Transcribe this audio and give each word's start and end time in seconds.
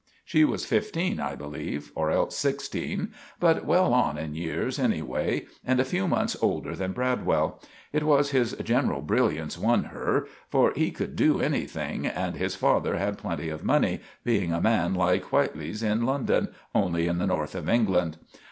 She 0.25 0.43
was 0.43 0.65
fifteen, 0.65 1.19
I 1.19 1.35
believe, 1.35 1.91
or 1.93 2.09
else 2.09 2.35
sixteen, 2.35 3.13
but 3.39 3.65
well 3.65 3.93
on 3.93 4.17
in 4.17 4.33
years 4.33 4.79
anyway, 4.79 5.45
and 5.63 5.79
a 5.79 5.85
few 5.85 6.07
months 6.07 6.35
older 6.41 6.75
than 6.75 6.91
Bradwell. 6.91 7.61
It 7.93 8.01
was 8.01 8.31
his 8.31 8.53
general 8.63 9.03
brillance 9.03 9.59
won 9.59 9.83
her, 9.93 10.25
for 10.49 10.73
he 10.75 10.89
could 10.89 11.15
do 11.15 11.39
anything, 11.39 12.07
and 12.07 12.35
his 12.35 12.55
father 12.55 12.97
had 12.97 13.19
plenty 13.19 13.49
of 13.49 13.63
money, 13.63 13.99
being 14.23 14.51
a 14.51 14.59
man 14.59 14.95
like 14.95 15.25
Whitely's 15.31 15.83
in 15.83 16.03
London, 16.03 16.47
only 16.73 17.05
in 17.05 17.19
the 17.19 17.27
North 17.27 17.53
of 17.53 17.69
England. 17.69 18.17